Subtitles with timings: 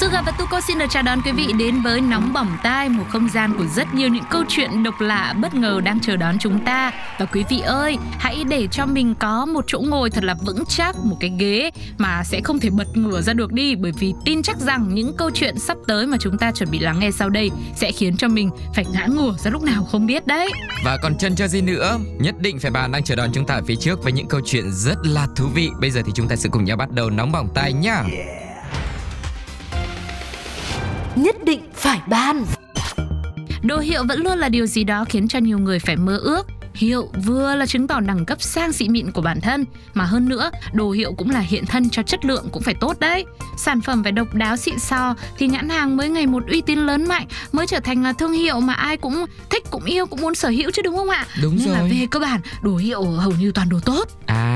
[0.00, 3.04] Suga và Tuko xin được chào đón quý vị đến với Nóng Bỏng Tai, một
[3.08, 6.38] không gian của rất nhiều những câu chuyện độc lạ, bất ngờ đang chờ đón
[6.38, 6.92] chúng ta.
[7.18, 10.64] Và quý vị ơi, hãy để cho mình có một chỗ ngồi thật là vững
[10.68, 14.14] chắc, một cái ghế mà sẽ không thể bật ngửa ra được đi, bởi vì
[14.24, 17.10] tin chắc rằng những câu chuyện sắp tới mà chúng ta chuẩn bị lắng nghe
[17.10, 20.50] sau đây sẽ khiến cho mình phải ngã ngửa ra lúc nào không biết đấy.
[20.84, 23.54] Và còn chân chờ gì nữa, nhất định phải bàn đang chờ đón chúng ta
[23.54, 25.70] ở phía trước với những câu chuyện rất là thú vị.
[25.80, 28.02] Bây giờ thì chúng ta sẽ cùng nhau bắt đầu Nóng Bỏng Tai nhá.
[28.12, 28.53] Yeah.
[31.16, 32.44] Nhất định phải ban.
[33.62, 36.46] Đồ hiệu vẫn luôn là điều gì đó khiến cho nhiều người phải mơ ước
[36.74, 40.28] Hiệu vừa là chứng tỏ đẳng cấp sang xị mịn của bản thân, mà hơn
[40.28, 43.24] nữa, đồ hiệu cũng là hiện thân cho chất lượng cũng phải tốt đấy.
[43.56, 46.78] Sản phẩm phải độc đáo xịn sò thì nhãn hàng mới ngày một uy tín
[46.78, 50.20] lớn mạnh, mới trở thành là thương hiệu mà ai cũng thích, cũng yêu, cũng
[50.20, 51.26] muốn sở hữu chứ đúng không ạ?
[51.42, 51.76] Đúng Nên rồi.
[51.76, 54.08] là về cơ bản, đồ hiệu hầu như toàn đồ tốt.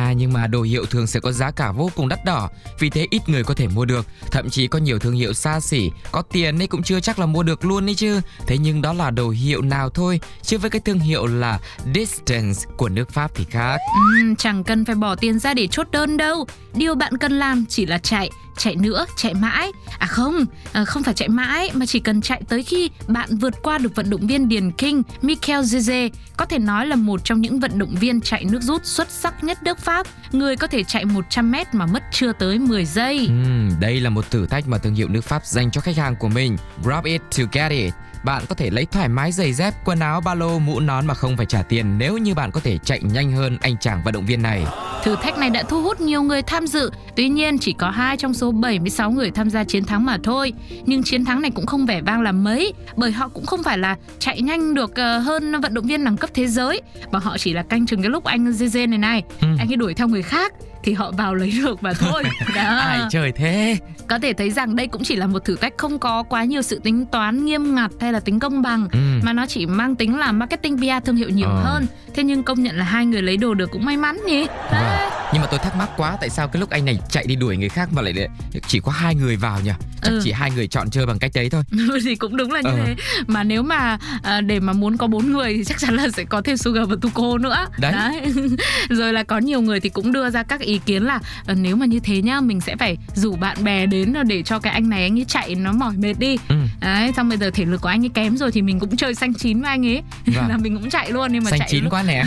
[0.08, 2.90] À nhưng mà đồ hiệu thường sẽ có giá cả vô cùng đắt đỏ, vì
[2.90, 4.06] thế ít người có thể mua được.
[4.30, 7.26] Thậm chí có nhiều thương hiệu xa xỉ, có tiền ấy cũng chưa chắc là
[7.26, 8.20] mua được luôn đấy chứ.
[8.46, 11.58] Thế nhưng đó là đồ hiệu nào thôi, chứ với cái thương hiệu là
[11.94, 13.78] Distance của nước Pháp thì khác.
[13.94, 16.46] Ừ, chẳng cần phải bỏ tiền ra để chốt đơn đâu.
[16.74, 19.72] Điều bạn cần làm chỉ là chạy, chạy nữa, chạy mãi.
[19.98, 23.54] À không, à, không phải chạy mãi mà chỉ cần chạy tới khi bạn vượt
[23.62, 27.40] qua được vận động viên điền kinh Michael Zeze, có thể nói là một trong
[27.40, 30.84] những vận động viên chạy nước rút xuất sắc nhất nước Pháp, người có thể
[30.84, 33.26] chạy 100 m mà mất chưa tới 10 giây.
[33.26, 36.16] ừ, đây là một thử thách mà thương hiệu nước Pháp dành cho khách hàng
[36.16, 36.56] của mình.
[36.82, 37.92] grab it to get it.
[38.24, 41.14] Bạn có thể lấy thoải mái giày dép, quần áo, ba lô, mũ nón mà
[41.14, 44.14] không phải trả tiền nếu như bạn có thể chạy nhanh hơn anh chàng vận
[44.14, 44.64] động viên này.
[45.04, 48.16] Thử thách này đã thu hút nhiều người tham dự, tuy nhiên chỉ có 2
[48.16, 50.52] trong số 76 người tham gia chiến thắng mà thôi.
[50.86, 53.78] Nhưng chiến thắng này cũng không vẻ vang là mấy, bởi họ cũng không phải
[53.78, 57.38] là chạy nhanh được ờ, hơn vận động viên đẳng cấp thế giới, và họ
[57.38, 59.48] chỉ là canh chừng cái lúc anh Zeze này này, ừ.
[59.58, 60.52] anh ấy đuổi theo người khác
[60.82, 62.22] thì họ vào lấy được và thôi.
[62.54, 62.78] Đó.
[62.78, 63.76] Ai trời thế?
[64.08, 66.62] Có thể thấy rằng đây cũng chỉ là một thử thách không có quá nhiều
[66.62, 68.98] sự tính toán nghiêm ngặt hay là tính công bằng ừ.
[69.22, 71.62] mà nó chỉ mang tính là marketing PR thương hiệu nhiều ờ.
[71.64, 71.86] hơn.
[72.14, 74.46] Thế nhưng công nhận là hai người lấy đồ được cũng may mắn nhỉ.
[74.70, 75.10] Vâng.
[75.32, 77.56] Nhưng mà tôi thắc mắc quá tại sao cái lúc anh này chạy đi đuổi
[77.56, 78.28] người khác mà lại
[78.66, 79.72] chỉ có hai người vào nhỉ?
[80.02, 80.20] Chắc ừ.
[80.24, 81.62] chỉ hai người chọn chơi bằng cách đấy thôi.
[82.04, 82.76] thì cũng đúng là như ờ.
[82.86, 82.94] thế.
[83.26, 86.24] Mà nếu mà à, để mà muốn có bốn người thì chắc chắn là sẽ
[86.24, 87.66] có thêm Sugar và Tuko nữa.
[87.78, 87.92] Đấy.
[87.92, 88.32] đấy.
[88.88, 91.76] Rồi là có nhiều người thì cũng đưa ra các ý kiến là à, nếu
[91.76, 94.88] mà như thế nhá, mình sẽ phải rủ bạn bè đến để cho cái anh
[94.88, 96.36] này anh ấy chạy nó mỏi mệt đi.
[96.48, 96.56] Ừ.
[96.80, 99.14] Đấy, xong bây giờ thể lực của anh ấy kém rồi thì mình cũng chơi
[99.14, 100.02] xanh chín với anh ấy.
[100.26, 100.48] Vâng.
[100.48, 101.92] là mình cũng chạy luôn nhưng mà xanh chạy chín lúc...
[101.92, 102.24] quá nè.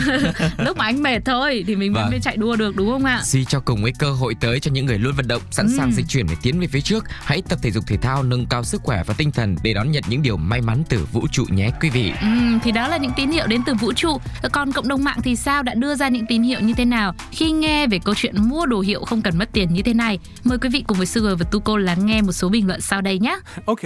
[0.58, 2.10] lúc mà anh mệt thôi thì mình vâng.
[2.10, 3.20] mới chạy đua được đúng không ạ?
[3.24, 5.72] Suy cho cùng với cơ hội tới cho những người luôn vận động, sẵn ừ.
[5.76, 8.46] sàng di chuyển để tiến về phía trước, hãy tập thể dục thể thao nâng
[8.46, 11.26] cao sức khỏe và tinh thần để đón nhận những điều may mắn từ vũ
[11.32, 12.12] trụ nhé quý vị.
[12.20, 12.28] Ừ,
[12.62, 14.18] thì đó là những tín hiệu đến từ vũ trụ.
[14.52, 17.14] Còn cộng đồng mạng thì sao đã đưa ra những tín hiệu như thế nào
[17.30, 20.18] khi nghe về câu chuyện mua đồ hiệu không cần mất tiền như thế này?
[20.44, 23.00] Mời quý vị cùng với Sugar và Tuko lắng nghe một số bình luận sau
[23.00, 23.38] đây nhé.
[23.66, 23.80] Ok.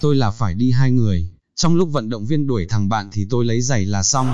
[0.00, 1.28] Tôi là phải đi hai người.
[1.56, 4.32] Trong lúc vận động viên đuổi thằng bạn thì tôi lấy giày là xong.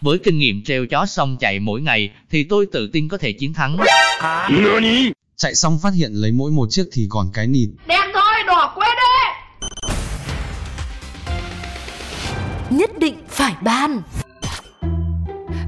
[0.00, 3.32] Với kinh nghiệm treo chó xong chạy mỗi ngày thì tôi tự tin có thể
[3.32, 3.76] chiến thắng.
[5.42, 7.68] Chạy xong phát hiện lấy mỗi một chiếc thì còn cái nịt.
[7.86, 9.12] Đen thôi, đỏ quên đi.
[12.70, 14.02] Nhất định phải ban.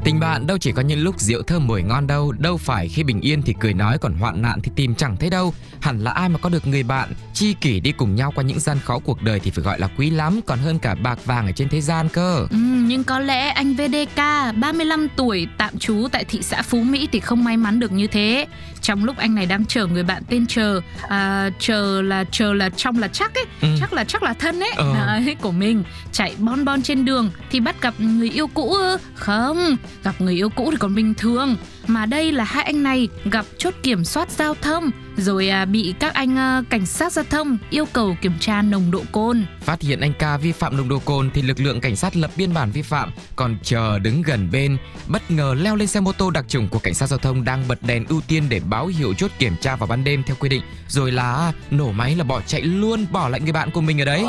[0.04, 3.02] Tình bạn đâu chỉ có những lúc rượu thơm mùi ngon đâu, đâu phải khi
[3.02, 5.54] bình yên thì cười nói còn hoạn nạn thì tìm chẳng thấy đâu.
[5.80, 8.60] Hẳn là ai mà có được người bạn chi kỷ đi cùng nhau qua những
[8.60, 11.46] gian khó cuộc đời thì phải gọi là quý lắm, còn hơn cả bạc vàng
[11.46, 12.46] ở trên thế gian cơ.
[12.50, 12.56] Ừ,
[12.86, 14.16] nhưng có lẽ anh VDK
[14.56, 18.06] 35 tuổi tạm trú tại thị xã Phú Mỹ thì không may mắn được như
[18.06, 18.46] thế.
[18.80, 22.68] Trong lúc anh này đang chờ người bạn tên chờ, à, chờ là chờ là
[22.68, 23.68] trong là chắc ấy, ừ.
[23.80, 24.94] chắc là chắc là thân ấy, ờ.
[24.94, 28.76] đấy, của mình chạy bon bon trên đường thì bắt gặp người yêu cũ
[29.14, 31.56] không gặp người yêu cũ thì còn bình thường.
[31.86, 35.94] Mà đây là hai anh này gặp chốt kiểm soát giao thông rồi à, bị
[35.98, 39.44] các anh à, cảnh sát giao thông yêu cầu kiểm tra nồng độ cồn.
[39.60, 42.30] Phát hiện anh ca vi phạm nồng độ cồn thì lực lượng cảnh sát lập
[42.36, 44.76] biên bản vi phạm, còn chờ đứng gần bên,
[45.06, 47.68] bất ngờ leo lên xe mô tô đặc trùng của cảnh sát giao thông đang
[47.68, 50.48] bật đèn ưu tiên để báo hiệu chốt kiểm tra vào ban đêm theo quy
[50.48, 54.00] định, rồi là nổ máy là bỏ chạy luôn, bỏ lại người bạn của mình
[54.00, 54.24] ở đấy.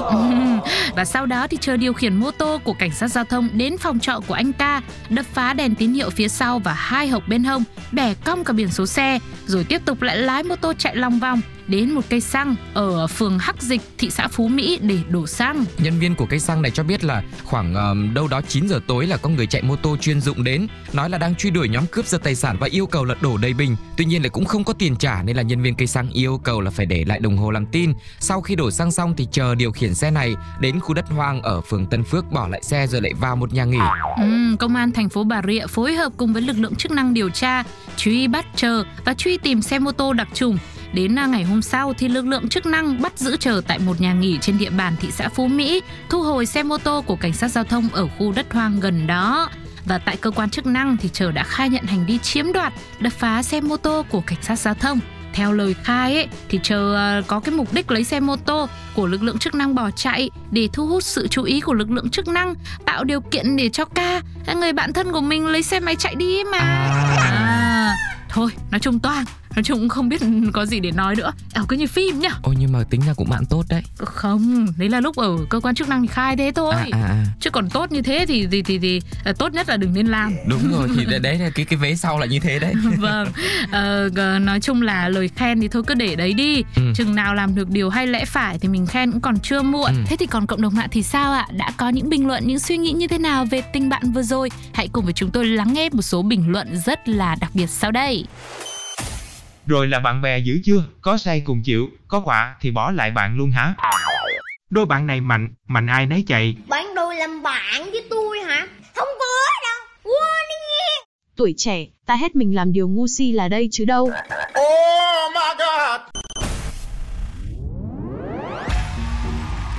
[0.95, 3.77] Và sau đó thì chờ điều khiển mô tô của cảnh sát giao thông đến
[3.77, 7.27] phòng trọ của anh ca, đập phá đèn tín hiệu phía sau và hai hộc
[7.27, 10.73] bên hông, bẻ cong cả biển số xe, rồi tiếp tục lại lái mô tô
[10.77, 14.79] chạy lòng vòng đến một cây xăng ở phường Hắc Dịch, thị xã Phú Mỹ
[14.81, 15.65] để đổ xăng.
[15.77, 18.79] Nhân viên của cây xăng này cho biết là khoảng ờm, đâu đó 9 giờ
[18.87, 21.69] tối là có người chạy mô tô chuyên dụng đến, nói là đang truy đuổi
[21.69, 23.75] nhóm cướp giật tài sản và yêu cầu là đổ đầy bình.
[23.97, 26.41] Tuy nhiên lại cũng không có tiền trả nên là nhân viên cây xăng yêu
[26.43, 27.93] cầu là phải để lại đồng hồ làm tin.
[28.19, 31.41] Sau khi đổ xăng xong thì chờ điều khiển xe này đến khu đất hoang
[31.41, 33.79] ở phường Tân Phước bỏ lại xe rồi lại vào một nhà nghỉ.
[34.17, 37.13] Ừm, công an thành phố Bà Rịa phối hợp cùng với lực lượng chức năng
[37.13, 37.63] điều tra,
[37.97, 40.57] truy bắt chờ và truy tìm xe mô tô đặc trùng.
[40.95, 44.01] Đến à, ngày hôm sau thì lực lượng chức năng bắt giữ chờ tại một
[44.01, 47.15] nhà nghỉ trên địa bàn thị xã Phú Mỹ, thu hồi xe mô tô của
[47.15, 49.49] cảnh sát giao thông ở khu đất hoang gần đó.
[49.85, 52.73] Và tại cơ quan chức năng thì chờ đã khai nhận hành vi chiếm đoạt,
[52.99, 54.99] đập phá xe mô tô của cảnh sát giao thông.
[55.33, 58.67] Theo lời khai ấy, thì chờ à, có cái mục đích lấy xe mô tô
[58.93, 61.91] của lực lượng chức năng bỏ chạy để thu hút sự chú ý của lực
[61.91, 62.55] lượng chức năng,
[62.85, 65.95] tạo điều kiện để cho ca à, người bạn thân của mình lấy xe máy
[65.95, 66.59] chạy đi mà.
[67.17, 67.95] À,
[68.29, 70.21] thôi, nói chung toàn nói chung cũng không biết
[70.53, 71.31] có gì để nói nữa.
[71.53, 72.29] Ảo cứ như phim nhá.
[72.43, 73.81] Ôi nhưng mà tính ra cũng bạn tốt đấy.
[73.97, 76.73] Không, đấy là lúc ở cơ quan chức năng thì khai thế thôi.
[76.75, 77.25] À, à, à.
[77.39, 80.07] Chứ còn tốt như thế thì thì thì, thì à, tốt nhất là đừng nên
[80.07, 80.33] làm.
[80.47, 82.73] Đúng rồi thì đấy- là cái cái vế sau là như thế đấy.
[82.97, 83.27] vâng
[83.71, 84.09] ờ,
[84.41, 86.81] nói chung là lời khen thì thôi cứ để đấy đi Ừ.
[86.95, 89.91] chừng nào làm được điều hay lẽ phải thì mình khen cũng còn chưa muộn
[89.91, 90.01] Ừ.
[90.07, 92.59] thế thì còn cộng đồng mạng thì sao ạ đã có những bình luận những
[92.59, 95.45] suy nghĩ như thế nào về tình bạn vừa rồi hãy cùng với chúng tôi
[95.45, 98.25] lắng nghe một số bình luận rất là đặc biệt sau đây
[99.67, 100.83] Rồi là bạn bè dữ chưa?
[101.01, 103.73] Có say cùng chịu, có quả thì bỏ lại bạn luôn hả?
[104.69, 106.55] Đôi bạn này mạnh, mạnh ai nấy chạy.
[106.67, 108.67] Bạn đôi làm bạn với tôi hả?
[108.95, 109.25] Không có
[109.63, 109.87] đâu.
[110.03, 111.05] Quên đi nghe.
[111.35, 114.11] Tuổi trẻ, ta hết mình làm điều ngu si là đây chứ đâu.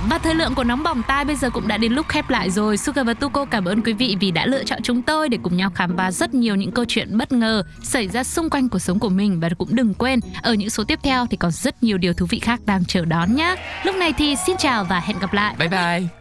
[0.09, 2.51] Và thời lượng của nóng bỏng tai bây giờ cũng đã đến lúc khép lại
[2.51, 2.77] rồi.
[2.77, 5.57] Sugar và Tuko cảm ơn quý vị vì đã lựa chọn chúng tôi để cùng
[5.57, 8.79] nhau khám phá rất nhiều những câu chuyện bất ngờ xảy ra xung quanh cuộc
[8.79, 11.83] sống của mình và cũng đừng quên, ở những số tiếp theo thì còn rất
[11.83, 13.55] nhiều điều thú vị khác đang chờ đón nhé.
[13.83, 15.55] Lúc này thì xin chào và hẹn gặp lại.
[15.59, 16.16] Bye bye.